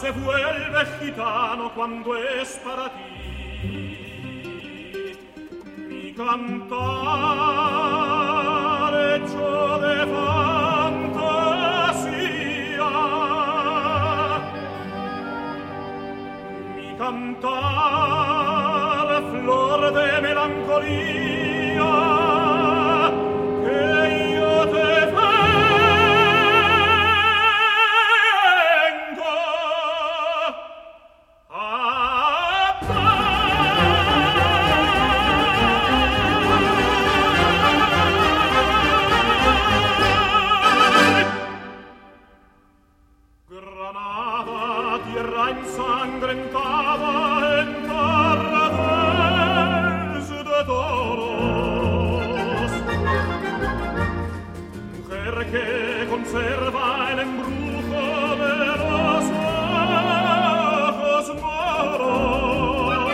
[0.00, 3.20] se vuelve gitano cuando es para ti.
[5.88, 6.74] Mi cantar
[9.14, 11.30] hecho de fantasía.
[16.76, 17.48] Mi cantar
[19.30, 22.13] flor de melancolía.
[46.04, 47.12] sangrentava
[47.60, 48.66] en terra
[50.12, 52.70] dels de toros.
[54.96, 55.66] Mujer que
[56.10, 58.04] conserva el embrujo
[58.42, 59.24] de los
[60.88, 63.04] ojos moros.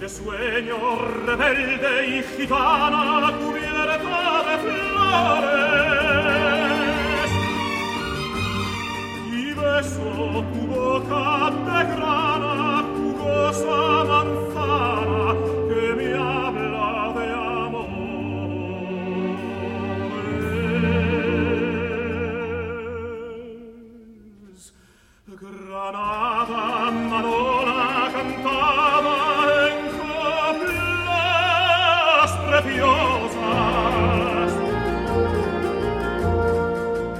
[0.00, 0.78] De sueño
[1.26, 3.06] rebelde y gitana
[3.40, 6.47] cubierta de flores.
[9.78, 10.10] beso
[10.52, 12.56] tu boca de grana,
[12.94, 15.26] tu goza manzana
[15.68, 17.26] que me habla de
[17.58, 18.22] amores.
[25.42, 26.64] Granada,
[27.10, 27.82] Manola
[28.14, 29.16] cantaba
[29.68, 29.78] en
[30.48, 34.50] coplas preciosas.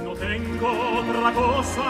[0.03, 0.69] No tengo
[0.99, 1.87] otra cosa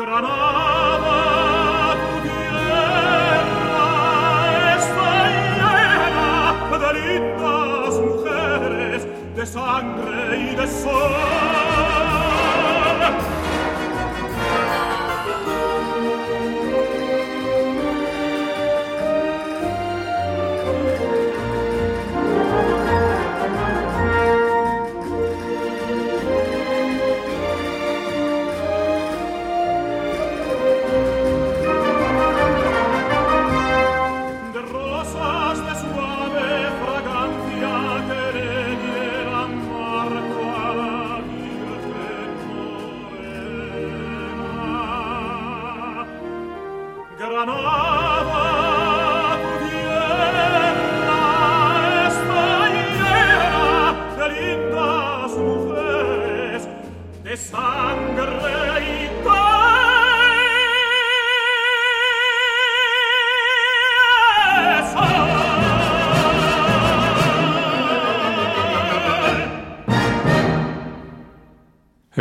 [0.00, 0.59] Granada.
[9.80, 11.39] sangre y de sol.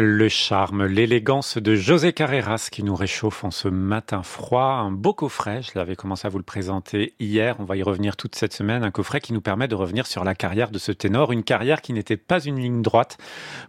[0.01, 4.63] Le charme, l'élégance de José Carreras qui nous réchauffe en ce matin froid.
[4.63, 8.15] Un beau coffret, je l'avais commencé à vous le présenter hier, on va y revenir
[8.15, 8.85] toute cette semaine.
[8.85, 11.81] Un coffret qui nous permet de revenir sur la carrière de ce ténor, une carrière
[11.81, 13.17] qui n'était pas une ligne droite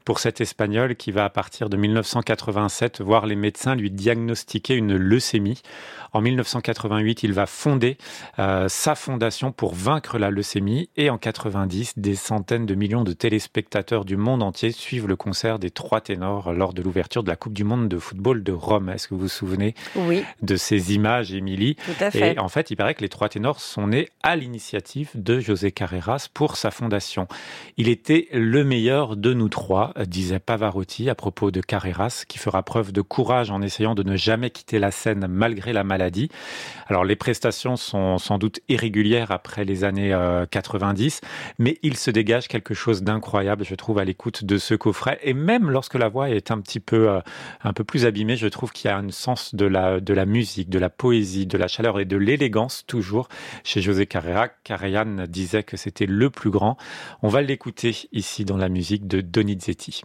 [0.04, 4.94] pour cet espagnol qui va à partir de 1987 voir les médecins lui diagnostiquer une
[4.94, 5.60] leucémie.
[6.12, 7.96] En 1988, il va fonder
[8.38, 13.12] euh, sa fondation pour vaincre la leucémie et en 90, des centaines de millions de
[13.14, 17.36] téléspectateurs du monde entier suivent le concert des trois ténors lors de l'ouverture de la
[17.36, 18.88] Coupe du monde de football de Rome.
[18.90, 20.22] Est-ce que vous vous souvenez oui.
[20.42, 21.76] de ces images, Émilie?
[21.76, 22.34] Tout à fait.
[22.34, 25.72] Et en fait, il paraît que les trois ténors sont nés à l'initiative de José
[25.72, 27.26] Carreras pour sa fondation.
[27.76, 32.62] Il était le meilleur de nous trois, disait Pavarotti à propos de Carreras, qui fera
[32.62, 36.30] preuve de courage en essayant de ne jamais quitter la scène malgré la maladie.
[36.86, 40.16] Alors les prestations sont sans doute irrégulières après les années
[40.50, 41.26] 90, euh,
[41.58, 45.18] mais il se dégage quelque chose d'incroyable, je trouve, à l'écoute de ce coffret.
[45.22, 47.20] Et même lorsque la voix est un petit peu, euh,
[47.62, 50.26] un peu plus abîmée, je trouve qu'il y a un sens de la, de la
[50.26, 53.28] musique, de la poésie, de la chaleur et de l'élégance toujours
[53.64, 54.48] chez José Carrera.
[54.48, 56.76] Carayan disait que c'était le plus grand.
[57.22, 60.02] On va l'écouter ici dans la musique de Donizetti.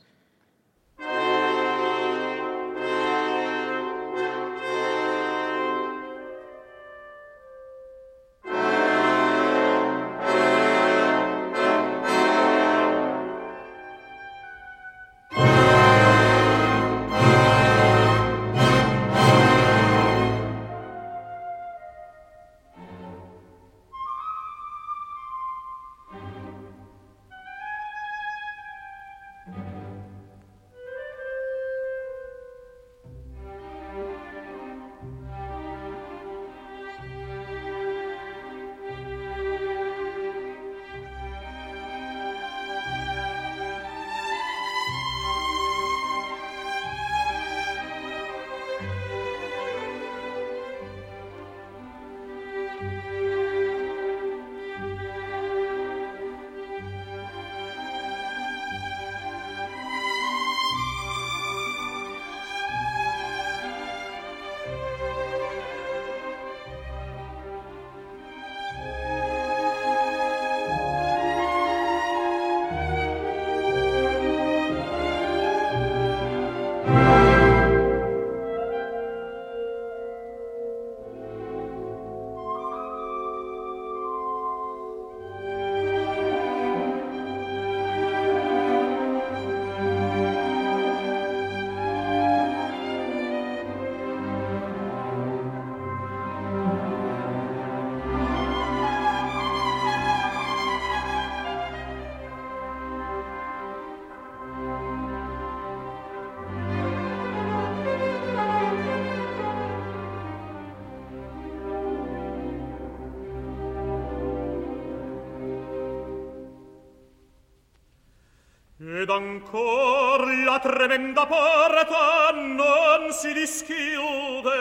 [119.05, 124.53] Ed ancor la tremenda porta non si dischiude.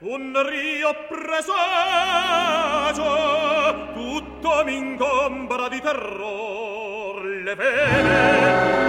[0.00, 1.32] Un rio presagio
[3.94, 8.82] tutto m'ingombra di terror le vene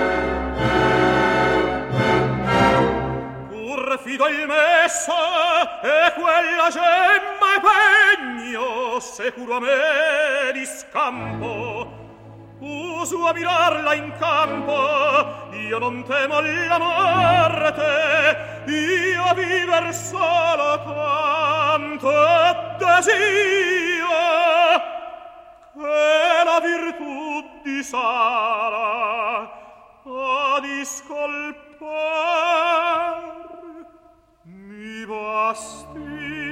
[3.48, 5.14] pur fido il messo
[5.82, 11.85] e quella gemma e pegno sicuro a me di scampo
[13.06, 15.54] uso a mirarla in campo.
[15.56, 22.10] Io non temo la morte io viver solo tanto
[22.80, 24.24] desio.
[25.76, 29.52] Che la virtù di Sara
[30.04, 31.54] a discolpar
[34.44, 36.45] mi basti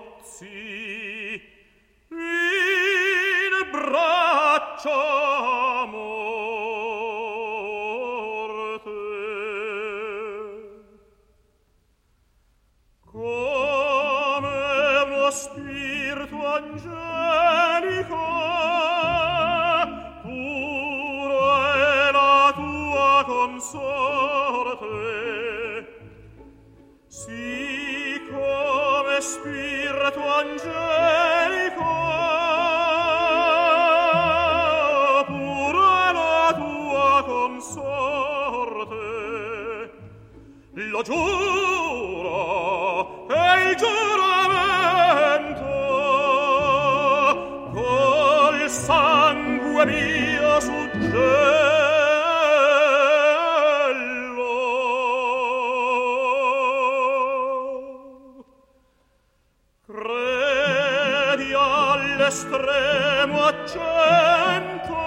[0.00, 1.42] gozzi
[2.08, 5.19] in braccio
[29.20, 31.09] spirito angelo.
[62.30, 64.98] estremo accento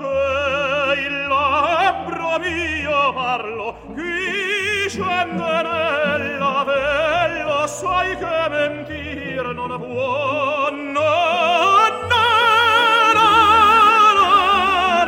[0.00, 4.24] che il labbro mio parlo qui
[4.84, 10.70] chi scenderella vello sai che mentir non può.
[10.70, 11.12] No
[12.10, 12.26] no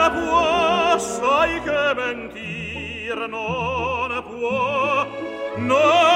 [0.00, 5.06] no può sai che mentir non può.
[5.56, 6.15] No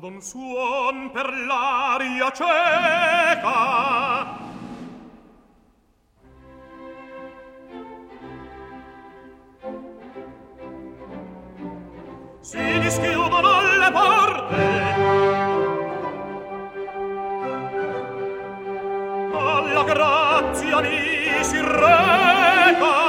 [0.00, 3.56] d'un suon per l'aria cieca.
[12.40, 14.66] Si dischiudono le porte.
[19.34, 23.08] Alla grazia mi si reca.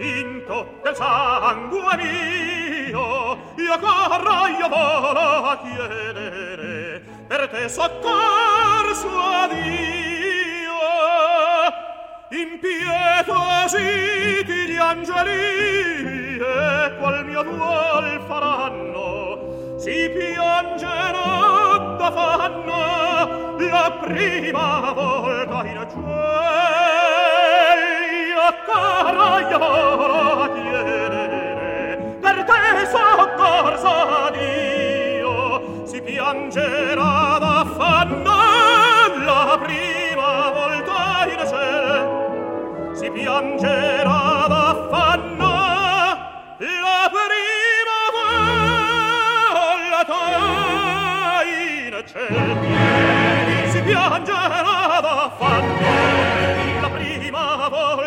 [0.00, 3.36] tinto del sangue mio.
[3.56, 10.78] Io corro io volo a chiedere per te soccorso a Dio.
[12.30, 13.78] Impietositi
[14.70, 19.76] gli angeli e qual mio duol faranno?
[19.78, 26.69] Si piangeranno da fanno la prima volta in cielo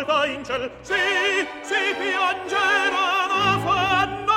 [0.04, 0.94] volta in ciel si,
[1.62, 4.34] si piangerà da fanno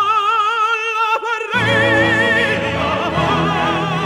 [0.95, 2.91] la prima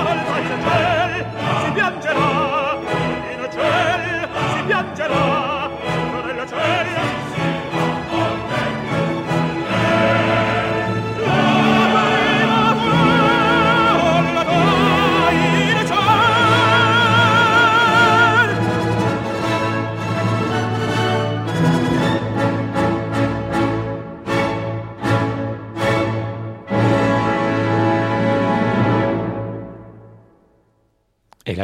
[0.02, 1.26] volta in ciel
[1.64, 2.39] si piangerà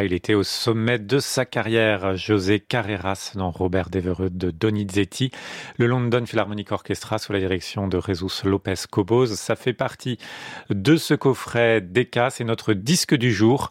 [0.05, 5.31] il était au sommet de sa carrière, José Carreras, dans Robert Devereux de Donizetti,
[5.79, 9.27] le London Philharmonic Orchestra sous la direction de Jesus Lopez Cobos.
[9.27, 10.19] Ça fait partie
[10.71, 13.65] de ce coffret DECA, c'est notre disque du jour.